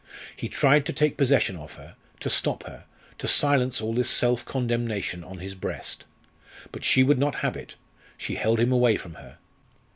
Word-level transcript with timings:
He 0.35 0.49
tried 0.49 0.87
to 0.87 0.93
take 0.93 1.15
possession 1.15 1.55
of 1.57 1.73
her, 1.75 1.95
to 2.21 2.27
stop 2.27 2.63
her, 2.63 2.85
to 3.19 3.27
silence 3.27 3.79
all 3.79 3.93
this 3.93 4.09
self 4.09 4.43
condemnation 4.43 5.23
on 5.23 5.37
his 5.37 5.53
breast. 5.53 6.05
But 6.71 6.83
she 6.83 7.03
would 7.03 7.19
not 7.19 7.35
have 7.45 7.55
it; 7.55 7.75
she 8.17 8.33
held 8.33 8.59
him 8.59 8.71
away 8.71 8.97
from 8.97 9.13
her. 9.21 9.37